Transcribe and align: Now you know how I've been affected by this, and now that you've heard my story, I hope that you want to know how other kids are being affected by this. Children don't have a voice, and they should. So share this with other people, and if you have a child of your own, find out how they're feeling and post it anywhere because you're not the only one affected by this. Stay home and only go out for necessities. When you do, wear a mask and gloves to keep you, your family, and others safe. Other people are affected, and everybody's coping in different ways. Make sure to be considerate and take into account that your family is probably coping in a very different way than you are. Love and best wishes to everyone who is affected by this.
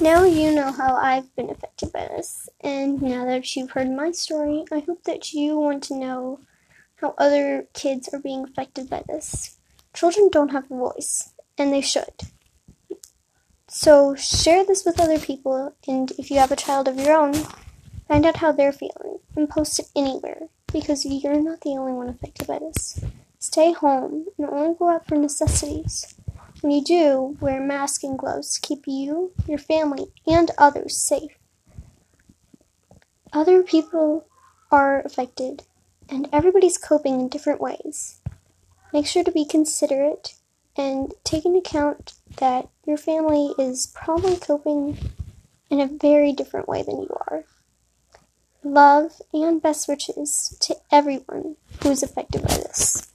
Now 0.00 0.22
you 0.22 0.54
know 0.54 0.70
how 0.70 0.94
I've 0.94 1.34
been 1.34 1.50
affected 1.50 1.92
by 1.92 2.06
this, 2.06 2.48
and 2.60 3.02
now 3.02 3.24
that 3.24 3.56
you've 3.56 3.72
heard 3.72 3.90
my 3.90 4.12
story, 4.12 4.64
I 4.70 4.78
hope 4.78 5.02
that 5.04 5.32
you 5.32 5.58
want 5.58 5.82
to 5.84 5.98
know 5.98 6.38
how 6.96 7.14
other 7.18 7.66
kids 7.74 8.08
are 8.12 8.20
being 8.20 8.44
affected 8.44 8.88
by 8.88 9.02
this. 9.08 9.58
Children 9.92 10.28
don't 10.30 10.52
have 10.52 10.70
a 10.70 10.76
voice, 10.76 11.32
and 11.58 11.72
they 11.72 11.80
should. 11.80 12.14
So 13.66 14.14
share 14.14 14.64
this 14.64 14.84
with 14.84 15.00
other 15.00 15.18
people, 15.18 15.74
and 15.88 16.12
if 16.12 16.30
you 16.30 16.38
have 16.38 16.52
a 16.52 16.56
child 16.56 16.86
of 16.86 16.96
your 16.96 17.16
own, 17.16 17.34
find 18.06 18.24
out 18.24 18.36
how 18.36 18.52
they're 18.52 18.72
feeling 18.72 19.18
and 19.34 19.50
post 19.50 19.80
it 19.80 19.88
anywhere 19.96 20.48
because 20.72 21.04
you're 21.04 21.40
not 21.40 21.62
the 21.62 21.70
only 21.70 21.92
one 21.92 22.08
affected 22.08 22.46
by 22.46 22.60
this. 22.60 23.00
Stay 23.40 23.72
home 23.72 24.26
and 24.38 24.48
only 24.48 24.76
go 24.78 24.90
out 24.90 25.08
for 25.08 25.16
necessities. 25.16 26.14
When 26.60 26.72
you 26.72 26.82
do, 26.82 27.36
wear 27.40 27.62
a 27.62 27.66
mask 27.66 28.02
and 28.02 28.18
gloves 28.18 28.54
to 28.54 28.60
keep 28.60 28.86
you, 28.86 29.32
your 29.46 29.58
family, 29.58 30.06
and 30.26 30.50
others 30.58 30.96
safe. 30.96 31.38
Other 33.32 33.62
people 33.62 34.26
are 34.70 35.00
affected, 35.02 35.64
and 36.08 36.28
everybody's 36.32 36.78
coping 36.78 37.20
in 37.20 37.28
different 37.28 37.60
ways. 37.60 38.20
Make 38.92 39.06
sure 39.06 39.22
to 39.22 39.30
be 39.30 39.44
considerate 39.44 40.34
and 40.76 41.12
take 41.24 41.44
into 41.44 41.58
account 41.58 42.14
that 42.38 42.68
your 42.86 42.96
family 42.96 43.52
is 43.58 43.92
probably 43.94 44.36
coping 44.36 44.98
in 45.70 45.80
a 45.80 45.86
very 45.86 46.32
different 46.32 46.68
way 46.68 46.82
than 46.82 47.02
you 47.02 47.08
are. 47.28 47.44
Love 48.64 49.20
and 49.32 49.62
best 49.62 49.86
wishes 49.88 50.56
to 50.60 50.74
everyone 50.90 51.56
who 51.82 51.90
is 51.90 52.02
affected 52.02 52.42
by 52.42 52.54
this. 52.54 53.06